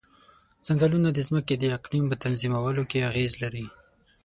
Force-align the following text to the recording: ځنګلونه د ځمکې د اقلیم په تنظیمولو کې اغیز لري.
ځنګلونه 0.65 1.09
د 1.13 1.19
ځمکې 1.27 1.55
د 1.57 1.63
اقلیم 1.77 2.05
په 2.07 2.15
تنظیمولو 2.23 2.83
کې 2.89 3.07
اغیز 3.09 3.31
لري. 3.43 3.65